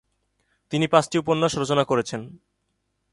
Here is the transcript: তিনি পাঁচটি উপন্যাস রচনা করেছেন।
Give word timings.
তিনি 0.71 0.85
পাঁচটি 0.87 1.15
উপন্যাস 1.17 1.51
রচনা 1.57 1.83
করেছেন। 1.83 2.21